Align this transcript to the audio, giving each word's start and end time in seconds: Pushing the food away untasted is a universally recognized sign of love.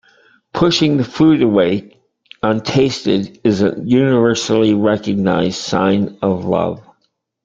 Pushing 0.51 0.97
the 0.97 1.03
food 1.03 1.43
away 1.43 1.95
untasted 2.41 3.39
is 3.43 3.61
a 3.61 3.79
universally 3.85 4.73
recognized 4.73 5.57
sign 5.57 6.17
of 6.23 6.43
love. 6.43 6.81